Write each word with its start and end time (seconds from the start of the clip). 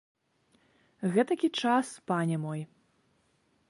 Гэтакі 1.17 1.49
час, 1.67 1.85
пане 2.13 2.35
мой. 2.47 2.61